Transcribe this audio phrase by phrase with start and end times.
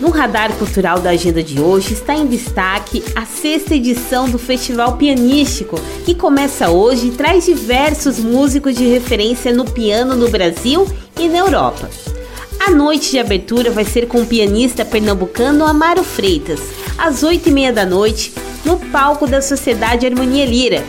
[0.00, 4.96] No radar cultural da agenda de hoje está em destaque a sexta edição do Festival
[4.96, 10.86] Pianístico, que começa hoje e traz diversos músicos de referência no piano no Brasil
[11.18, 11.90] e na Europa.
[12.64, 16.60] A noite de abertura vai ser com o pianista pernambucano Amaro Freitas,
[16.96, 18.32] às oito e meia da noite,
[18.64, 20.84] no palco da Sociedade Harmonia Lira.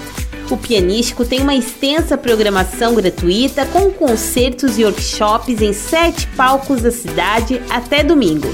[0.51, 6.91] O Pianístico tem uma extensa programação gratuita com concertos e workshops em sete palcos da
[6.91, 8.47] cidade até domingo.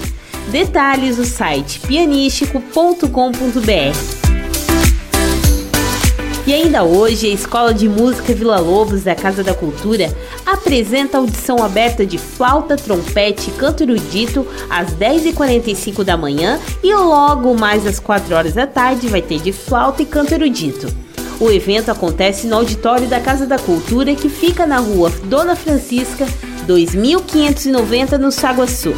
[0.51, 4.25] Detalhes no site pianístico.com.br.
[6.47, 11.63] E ainda hoje, a Escola de Música Vila Lobos da Casa da Cultura apresenta audição
[11.63, 17.99] aberta de flauta, trompete e canto erudito às 10h45 da manhã e logo mais às
[17.99, 20.87] 4 horas da tarde vai ter de flauta e canto erudito.
[21.39, 26.27] O evento acontece no auditório da Casa da Cultura que fica na rua Dona Francisca,
[26.67, 28.93] 2590 no Saguaçu.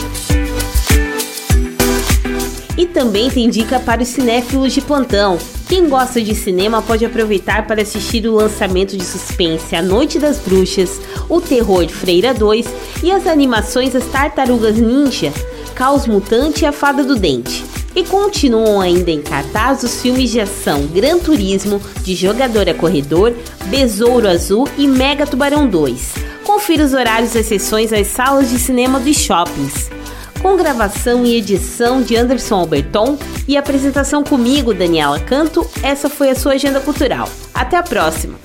[2.78, 5.40] E também tem dica para os cinéfilos de plantão.
[5.68, 10.38] Quem gosta de cinema pode aproveitar para assistir o lançamento de suspense A Noite das
[10.38, 12.68] Bruxas, O Terror Freira 2
[13.04, 15.34] e as animações As Tartarugas Ninja,
[15.74, 17.66] Caos Mutante e A Fada do Dente.
[17.96, 23.34] E continuam ainda em cartaz os filmes de ação Gran Turismo, de Jogador a Corredor,
[23.66, 26.14] Besouro Azul e Mega Tubarão 2.
[26.46, 29.97] Confira os horários das sessões nas salas de cinema dos shoppings
[30.42, 36.36] com gravação e edição de Anderson Alberton e apresentação comigo, Daniela Canto, essa foi a
[36.36, 37.30] sua agenda cultural.
[37.54, 38.38] Até a próxima!